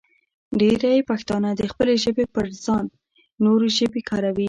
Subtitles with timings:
[0.59, 2.85] ډېری پښتانه د خپلې ژبې پر ځای
[3.45, 4.39] نورې ژبې کاروي.